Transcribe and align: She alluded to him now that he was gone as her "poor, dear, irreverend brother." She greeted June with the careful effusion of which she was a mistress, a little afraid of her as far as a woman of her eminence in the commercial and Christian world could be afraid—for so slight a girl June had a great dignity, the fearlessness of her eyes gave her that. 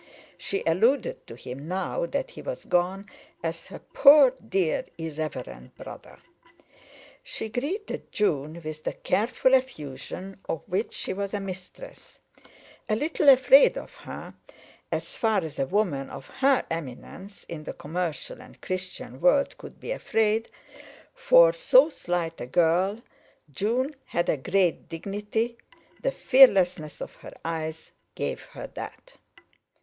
She 0.35 0.63
alluded 0.65 1.27
to 1.27 1.35
him 1.35 1.67
now 1.67 2.07
that 2.07 2.31
he 2.31 2.41
was 2.41 2.65
gone 2.65 3.05
as 3.43 3.67
her 3.67 3.77
"poor, 3.77 4.31
dear, 4.49 4.85
irreverend 4.97 5.75
brother." 5.75 6.17
She 7.21 7.49
greeted 7.49 8.11
June 8.11 8.63
with 8.63 8.83
the 8.83 8.93
careful 8.93 9.53
effusion 9.53 10.39
of 10.49 10.63
which 10.65 10.91
she 10.93 11.13
was 11.13 11.35
a 11.35 11.39
mistress, 11.39 12.17
a 12.89 12.95
little 12.95 13.29
afraid 13.29 13.77
of 13.77 13.93
her 13.97 14.33
as 14.91 15.15
far 15.15 15.41
as 15.43 15.59
a 15.59 15.67
woman 15.67 16.09
of 16.09 16.25
her 16.25 16.65
eminence 16.71 17.43
in 17.43 17.65
the 17.65 17.73
commercial 17.73 18.41
and 18.41 18.59
Christian 18.59 19.19
world 19.21 19.55
could 19.59 19.79
be 19.79 19.91
afraid—for 19.91 21.53
so 21.53 21.89
slight 21.89 22.41
a 22.41 22.47
girl 22.47 23.03
June 23.51 23.93
had 24.05 24.29
a 24.29 24.37
great 24.37 24.89
dignity, 24.89 25.59
the 26.01 26.11
fearlessness 26.11 27.01
of 27.01 27.13
her 27.17 27.35
eyes 27.45 27.91
gave 28.15 28.41
her 28.41 28.65
that. 28.65 29.17